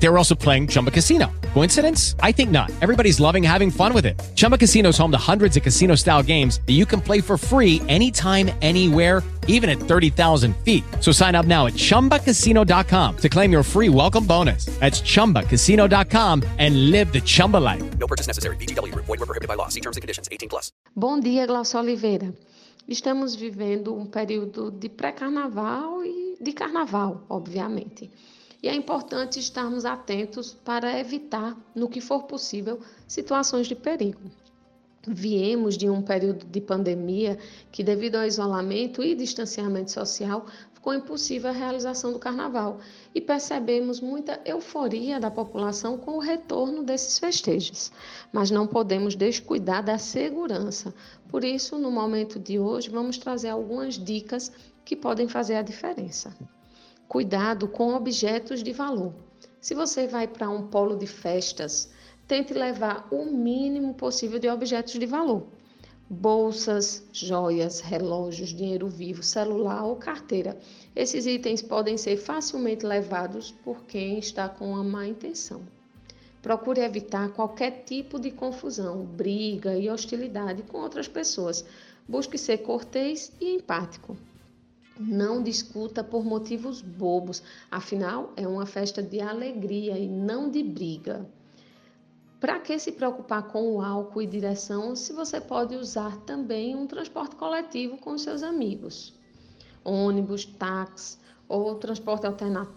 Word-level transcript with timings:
They 0.00 0.08
were 0.08 0.16
also 0.16 0.34
playing 0.34 0.68
Chumba 0.68 0.90
Casino. 0.90 1.30
Coincidence? 1.54 2.14
I 2.20 2.32
think 2.32 2.50
not. 2.50 2.70
Everybody's 2.80 3.18
loving 3.18 3.42
having 3.42 3.70
fun 3.70 3.92
with 3.92 4.06
it. 4.06 4.14
Chumba 4.36 4.56
Casino 4.56 4.90
is 4.90 4.98
home 4.98 5.10
to 5.10 5.18
hundreds 5.18 5.56
of 5.56 5.62
casino 5.62 5.96
style 5.96 6.22
games 6.22 6.60
that 6.66 6.74
you 6.74 6.86
can 6.86 7.00
play 7.00 7.20
for 7.20 7.36
free 7.36 7.82
anytime, 7.88 8.50
anywhere, 8.62 9.22
even 9.48 9.68
at 9.68 9.78
30,000 9.78 10.54
feet. 10.58 10.84
So 11.00 11.10
sign 11.10 11.34
up 11.34 11.46
now 11.46 11.66
at 11.66 11.72
chumbacasino.com 11.72 13.16
to 13.16 13.28
claim 13.28 13.50
your 13.50 13.62
free 13.64 13.88
welcome 13.88 14.24
bonus. 14.24 14.66
That's 14.78 15.00
chumbacasino.com 15.00 16.44
and 16.58 16.90
live 16.92 17.12
the 17.12 17.20
Chumba 17.20 17.56
life. 17.56 17.82
No 17.98 18.06
purchase 18.06 18.28
necessary. 18.28 18.56
VGW 18.56 18.92
Group. 18.92 19.06
Void 19.06 19.18
were 19.18 19.26
prohibited 19.26 19.48
by 19.48 19.54
law. 19.54 19.68
See 19.68 19.80
terms 19.80 19.96
and 19.96 20.02
conditions. 20.02 20.28
18 20.30 20.48
plus. 20.48 20.70
Bom 20.94 21.18
dia, 21.18 21.46
Glaucio 21.46 21.80
Oliveira. 21.80 22.32
Estamos 22.88 23.34
vivendo 23.34 23.94
um 23.94 24.06
período 24.06 24.70
de 24.70 24.88
pré-carnaval 24.88 26.02
e 26.04 26.36
de 26.40 26.52
carnaval, 26.52 27.22
obviamente. 27.28 28.10
E 28.62 28.68
é 28.68 28.74
importante 28.74 29.38
estarmos 29.38 29.84
atentos 29.84 30.52
para 30.64 30.98
evitar, 30.98 31.56
no 31.74 31.88
que 31.88 32.00
for 32.00 32.24
possível, 32.24 32.80
situações 33.06 33.68
de 33.68 33.76
perigo. 33.76 34.20
Viemos 35.06 35.78
de 35.78 35.88
um 35.88 36.02
período 36.02 36.44
de 36.44 36.60
pandemia 36.60 37.38
que, 37.70 37.84
devido 37.84 38.16
ao 38.16 38.26
isolamento 38.26 39.02
e 39.02 39.14
distanciamento 39.14 39.92
social, 39.92 40.44
ficou 40.74 40.92
impossível 40.92 41.50
a 41.50 41.52
realização 41.52 42.12
do 42.12 42.18
carnaval 42.18 42.80
e 43.14 43.20
percebemos 43.20 44.00
muita 44.00 44.40
euforia 44.44 45.20
da 45.20 45.30
população 45.30 45.96
com 45.96 46.16
o 46.16 46.20
retorno 46.20 46.82
desses 46.82 47.18
festejos. 47.18 47.92
Mas 48.32 48.50
não 48.50 48.66
podemos 48.66 49.14
descuidar 49.14 49.84
da 49.84 49.98
segurança. 49.98 50.92
Por 51.28 51.44
isso, 51.44 51.78
no 51.78 51.92
momento 51.92 52.38
de 52.38 52.58
hoje, 52.58 52.90
vamos 52.90 53.18
trazer 53.18 53.50
algumas 53.50 53.94
dicas 53.94 54.52
que 54.84 54.96
podem 54.96 55.28
fazer 55.28 55.54
a 55.54 55.62
diferença. 55.62 56.34
Cuidado 57.08 57.66
com 57.66 57.94
objetos 57.94 58.62
de 58.62 58.70
valor. 58.70 59.14
Se 59.62 59.74
você 59.74 60.06
vai 60.06 60.28
para 60.28 60.50
um 60.50 60.66
polo 60.66 60.94
de 60.94 61.06
festas, 61.06 61.90
tente 62.26 62.52
levar 62.52 63.08
o 63.10 63.24
mínimo 63.24 63.94
possível 63.94 64.38
de 64.38 64.46
objetos 64.46 64.92
de 64.92 65.06
valor. 65.06 65.46
Bolsas, 66.10 67.02
joias, 67.10 67.80
relógios, 67.80 68.50
dinheiro 68.50 68.88
vivo, 68.88 69.22
celular 69.22 69.84
ou 69.84 69.96
carteira. 69.96 70.58
Esses 70.94 71.24
itens 71.24 71.62
podem 71.62 71.96
ser 71.96 72.18
facilmente 72.18 72.84
levados 72.84 73.52
por 73.64 73.84
quem 73.84 74.18
está 74.18 74.46
com 74.46 74.72
uma 74.72 74.84
má 74.84 75.06
intenção. 75.06 75.62
Procure 76.42 76.82
evitar 76.82 77.30
qualquer 77.30 77.84
tipo 77.86 78.20
de 78.20 78.30
confusão, 78.30 79.06
briga 79.06 79.78
e 79.78 79.88
hostilidade 79.88 80.62
com 80.64 80.76
outras 80.76 81.08
pessoas. 81.08 81.64
Busque 82.06 82.36
ser 82.36 82.58
cortês 82.58 83.32
e 83.40 83.54
empático. 83.54 84.14
Não 84.98 85.40
discuta 85.40 86.02
por 86.02 86.24
motivos 86.24 86.82
bobos, 86.82 87.40
afinal, 87.70 88.32
é 88.36 88.48
uma 88.48 88.66
festa 88.66 89.00
de 89.00 89.20
alegria 89.20 89.96
e 89.96 90.08
não 90.08 90.50
de 90.50 90.60
briga. 90.60 91.24
Para 92.40 92.58
que 92.58 92.76
se 92.80 92.90
preocupar 92.90 93.44
com 93.48 93.76
o 93.76 93.80
álcool 93.80 94.22
e 94.22 94.26
direção 94.26 94.96
se 94.96 95.12
você 95.12 95.40
pode 95.40 95.76
usar 95.76 96.16
também 96.22 96.74
um 96.74 96.86
transporte 96.86 97.36
coletivo 97.36 97.96
com 97.98 98.18
seus 98.18 98.42
amigos? 98.42 99.14
Ônibus, 99.84 100.44
táxi 100.44 101.18
ou 101.48 101.76
transporte 101.76 102.26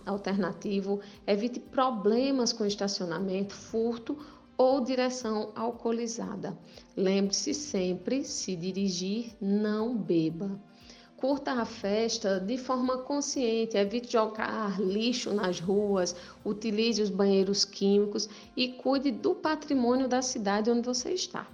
alternativo, 0.06 1.00
evite 1.26 1.60
problemas 1.60 2.54
com 2.54 2.66
estacionamento, 2.66 3.54
furto 3.54 4.16
ou 4.56 4.80
direção 4.80 5.52
alcoolizada. 5.56 6.56
Lembre-se 6.96 7.54
sempre: 7.54 8.24
se 8.24 8.56
dirigir, 8.56 9.36
não 9.42 9.98
beba. 9.98 10.60
Curta 11.22 11.52
a 11.52 11.66
festa 11.66 12.40
de 12.40 12.58
forma 12.58 12.98
consciente, 12.98 13.78
evite 13.78 14.12
jogar 14.12 14.82
lixo 14.82 15.32
nas 15.32 15.60
ruas, 15.60 16.16
utilize 16.44 17.00
os 17.00 17.12
banheiros 17.12 17.64
químicos 17.64 18.28
e 18.58 18.70
cuide 18.70 19.12
do 19.12 19.36
patrimônio 19.36 20.08
da 20.08 20.24
cidade 20.24 20.72
onde 20.72 20.82
você 20.82 21.12
está. 21.12 21.46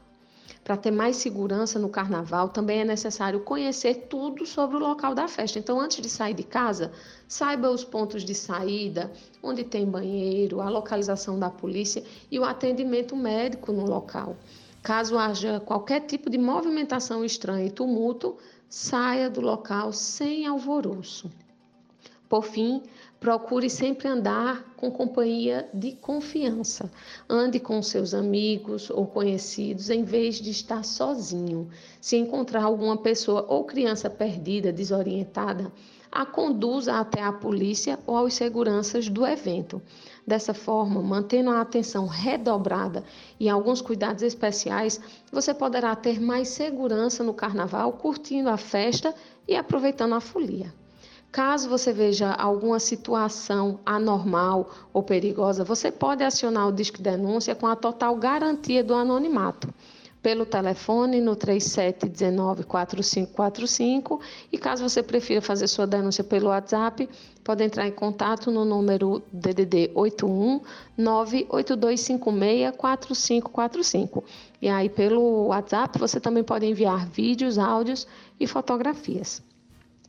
Para 0.63 0.77
ter 0.77 0.91
mais 0.91 1.17
segurança 1.17 1.77
no 1.77 1.89
carnaval, 1.89 2.47
também 2.47 2.79
é 2.79 2.85
necessário 2.85 3.41
conhecer 3.41 4.07
tudo 4.09 4.45
sobre 4.45 4.77
o 4.77 4.79
local 4.79 5.13
da 5.13 5.27
festa. 5.27 5.59
Então, 5.59 5.81
antes 5.81 6.01
de 6.01 6.07
sair 6.07 6.33
de 6.33 6.43
casa, 6.43 6.93
saiba 7.27 7.69
os 7.69 7.83
pontos 7.83 8.23
de 8.23 8.33
saída, 8.33 9.11
onde 9.43 9.65
tem 9.65 9.85
banheiro, 9.85 10.61
a 10.61 10.69
localização 10.69 11.37
da 11.37 11.49
polícia 11.49 12.05
e 12.31 12.39
o 12.39 12.45
atendimento 12.45 13.17
médico 13.17 13.73
no 13.73 13.85
local. 13.85 14.37
Caso 14.87 15.17
haja 15.17 15.59
qualquer 15.59 15.99
tipo 16.05 16.29
de 16.29 16.37
movimentação 16.37 17.25
estranha 17.25 17.65
e 17.65 17.69
tumulto, 17.69 18.37
saia 18.69 19.29
do 19.29 19.41
local 19.41 19.91
sem 19.91 20.47
alvoroço. 20.47 21.29
Por 22.29 22.45
fim, 22.45 22.81
procure 23.19 23.69
sempre 23.69 24.07
andar 24.07 24.63
com 24.75 24.91
companhia 24.91 25.67
de 25.73 25.93
confiança. 25.93 26.91
Ande 27.27 27.59
com 27.59 27.81
seus 27.81 28.13
amigos 28.13 28.89
ou 28.89 29.07
conhecidos 29.07 29.89
em 29.89 30.03
vez 30.03 30.35
de 30.35 30.51
estar 30.51 30.83
sozinho. 30.83 31.69
Se 31.99 32.15
encontrar 32.15 32.63
alguma 32.63 32.97
pessoa 32.97 33.45
ou 33.49 33.63
criança 33.63 34.09
perdida, 34.09 34.71
desorientada, 34.71 35.71
a 36.11 36.25
conduza 36.25 36.99
até 36.99 37.21
a 37.21 37.33
polícia 37.33 37.99
ou 38.05 38.15
aos 38.15 38.33
seguranças 38.33 39.09
do 39.09 39.25
evento. 39.25 39.81
Dessa 40.25 40.53
forma, 40.53 41.01
mantendo 41.01 41.49
a 41.49 41.61
atenção 41.61 42.05
redobrada 42.05 43.03
e 43.39 43.49
alguns 43.49 43.81
cuidados 43.81 44.23
especiais, 44.23 44.99
você 45.31 45.53
poderá 45.53 45.95
ter 45.95 46.19
mais 46.19 46.49
segurança 46.49 47.23
no 47.23 47.33
carnaval, 47.33 47.93
curtindo 47.93 48.49
a 48.49 48.57
festa 48.57 49.13
e 49.47 49.55
aproveitando 49.55 50.15
a 50.15 50.19
folia. 50.19 50.73
Caso 51.31 51.69
você 51.69 51.93
veja 51.93 52.31
alguma 52.31 52.79
situação 52.79 53.79
anormal 53.85 54.71
ou 54.91 55.03
perigosa, 55.03 55.63
você 55.63 55.91
pode 55.91 56.23
acionar 56.23 56.67
o 56.67 56.71
Disque 56.71 57.01
Denúncia 57.01 57.53
com 57.53 57.67
a 57.67 57.75
total 57.75 58.15
garantia 58.15 58.83
do 58.83 58.95
anonimato 58.95 59.71
pelo 60.27 60.45
telefone 60.45 61.21
no 61.21 61.37
3719-4545 61.37 64.19
e 64.51 64.57
caso 64.57 64.83
você 64.87 65.01
prefira 65.01 65.41
fazer 65.41 65.69
sua 65.69 65.87
denúncia 65.87 66.21
pelo 66.21 66.49
WhatsApp, 66.49 67.07
pode 67.43 67.63
entrar 67.63 67.87
em 67.87 67.93
contato 67.93 68.51
no 68.51 68.65
número 68.65 69.23
DDD 69.31 69.91
81 69.95 70.59
98256 70.97 72.75
4545. 72.75 74.21
E 74.61 74.67
aí 74.67 74.89
pelo 74.89 75.47
WhatsApp 75.47 75.97
você 75.97 76.19
também 76.19 76.43
pode 76.43 76.65
enviar 76.65 77.07
vídeos, 77.07 77.57
áudios 77.57 78.05
e 78.37 78.45
fotografias. 78.45 79.41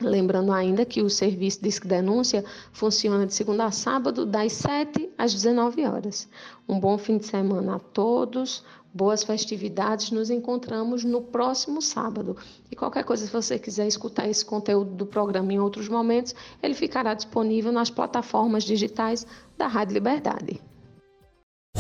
Lembrando 0.00 0.52
ainda 0.52 0.84
que 0.84 1.02
o 1.02 1.10
serviço 1.10 1.60
Disque 1.60 1.88
Denúncia 1.88 2.44
funciona 2.72 3.26
de 3.26 3.34
segunda 3.34 3.64
a 3.64 3.72
sábado, 3.72 4.24
das 4.24 4.52
7 4.52 5.10
às 5.18 5.34
19 5.34 5.84
horas. 5.84 6.28
Um 6.68 6.78
bom 6.78 6.96
fim 6.96 7.18
de 7.18 7.26
semana 7.26 7.76
a 7.76 7.78
todos, 7.80 8.64
boas 8.94 9.24
festividades. 9.24 10.12
Nos 10.12 10.30
encontramos 10.30 11.02
no 11.02 11.20
próximo 11.20 11.82
sábado. 11.82 12.36
E 12.70 12.76
qualquer 12.76 13.04
coisa, 13.04 13.26
se 13.26 13.32
você 13.32 13.58
quiser 13.58 13.88
escutar 13.88 14.28
esse 14.28 14.44
conteúdo 14.44 14.92
do 14.92 15.04
programa 15.04 15.52
em 15.52 15.58
outros 15.58 15.88
momentos, 15.88 16.34
ele 16.62 16.74
ficará 16.74 17.12
disponível 17.14 17.72
nas 17.72 17.90
plataformas 17.90 18.62
digitais 18.62 19.26
da 19.56 19.66
Rádio 19.66 19.94
Liberdade. 19.94 20.60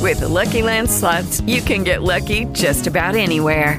With 0.00 0.20
the 0.20 0.28
Lucky 0.28 0.62
Land 0.62 0.88
slots, 0.90 1.40
you 1.46 1.62
can 1.62 1.84
get 1.84 2.02
lucky 2.02 2.46
just 2.52 2.86
about 2.86 3.16
anywhere. 3.16 3.78